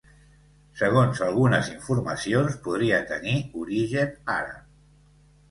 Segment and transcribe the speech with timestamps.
[0.77, 4.67] Segons algunes informacions podria tenir origen àrab.